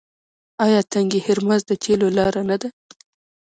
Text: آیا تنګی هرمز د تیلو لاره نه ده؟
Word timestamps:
آیا 0.65 0.79
تنګی 0.91 1.19
هرمز 1.27 1.61
د 1.69 1.71
تیلو 1.83 2.07
لاره 2.17 2.41
نه 2.49 2.55
ده؟ 2.61 2.69